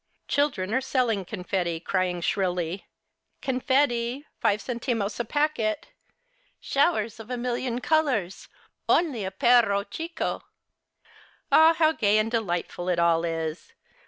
Children 0.27 0.73
are 0.73 0.81
selling 0.81 1.25
confetti, 1.25 1.79
crying 1.79 2.21
shrilly," 2.21 2.87
Confetti, 3.43 4.25
five 4.39 4.59
centimos 4.59 5.19
a 5.19 5.25
packet. 5.25 5.89
Showers 6.59 7.19
of 7.19 7.29
a 7.29 7.37
million 7.37 7.81
colours! 7.81 8.47
Only 8.89 9.23
a 9.25 9.29
perro 9.29 9.83
Chico!"' 9.83 10.41
Ah, 11.51 11.75
how 11.77 11.91
gay 11.91 12.17
and 12.17 12.31
delightful 12.31 12.89
it 12.89 12.97
all 12.97 13.23
is 13.23 13.73